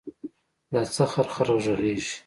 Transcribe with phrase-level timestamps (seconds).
[0.71, 2.15] دا څه خرخر غږېږې.